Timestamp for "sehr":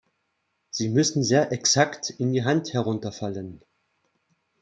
1.21-1.51